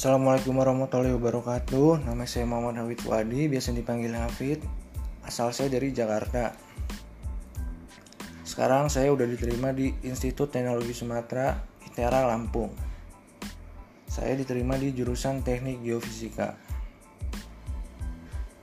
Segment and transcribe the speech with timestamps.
[0.00, 2.08] Assalamualaikum warahmatullahi wabarakatuh.
[2.08, 4.64] Nama saya Muhammad Hafid Wadi Biasa dipanggil Hafid.
[5.28, 6.56] Asal saya dari Jakarta.
[8.40, 11.52] Sekarang saya udah diterima di Institut Teknologi Sumatera
[11.84, 12.72] ITERA Lampung.
[14.08, 16.56] Saya diterima di jurusan Teknik Geofisika.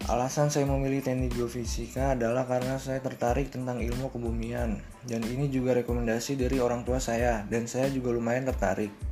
[0.10, 4.80] Alasan saya memilih teknik geofisika adalah karena saya tertarik tentang ilmu kebumian.
[5.04, 9.07] Dan ini juga rekomendasi dari orang tua saya dan saya juga lumayan tertarik.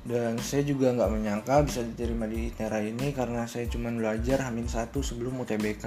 [0.00, 4.64] Dan saya juga nggak menyangka bisa diterima di ITERA ini karena saya cuma belajar Hamin
[4.64, 5.84] satu sebelum UTBK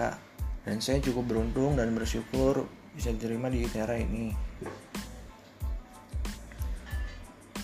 [0.63, 4.29] dan saya cukup beruntung dan bersyukur bisa diterima di ITERA ini.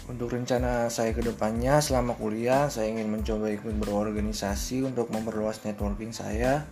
[0.10, 6.10] Untuk rencana saya ke depannya selama kuliah, saya ingin mencoba ikut berorganisasi untuk memperluas networking
[6.10, 6.66] saya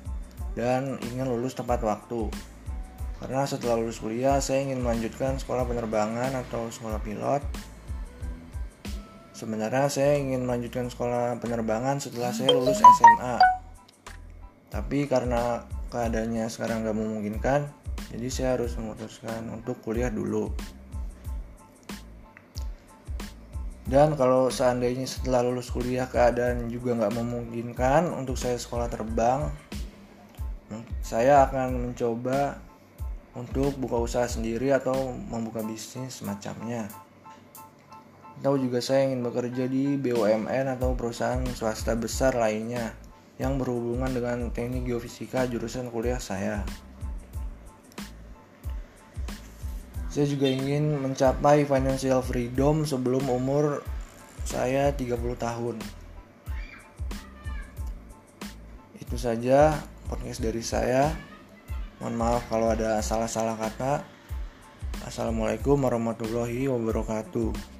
[0.58, 2.34] dan ingin lulus tepat waktu.
[3.22, 7.46] Karena setelah lulus kuliah, saya ingin melanjutkan sekolah penerbangan atau sekolah pilot.
[9.38, 13.38] Sebenarnya saya ingin melanjutkan sekolah penerbangan setelah saya lulus SMA.
[14.74, 15.62] Tapi karena
[15.94, 17.70] keadaannya sekarang gak memungkinkan,
[18.10, 20.50] jadi saya harus memutuskan untuk kuliah dulu.
[23.86, 29.48] Dan kalau seandainya setelah lulus kuliah keadaan juga nggak memungkinkan untuk saya sekolah terbang,
[31.00, 32.60] saya akan mencoba
[33.38, 36.90] untuk buka usaha sendiri atau membuka bisnis semacamnya.
[38.38, 42.94] Atau juga saya ingin bekerja di BUMN atau perusahaan swasta besar lainnya
[43.42, 46.62] yang berhubungan dengan teknik geofisika jurusan kuliah saya.
[50.10, 53.86] Saya juga ingin mencapai financial freedom sebelum umur
[54.42, 55.78] saya 30 tahun.
[58.98, 59.78] Itu saja
[60.10, 61.14] podcast dari saya.
[62.02, 64.02] Mohon maaf kalau ada salah-salah kata.
[65.06, 67.77] Assalamualaikum warahmatullahi wabarakatuh.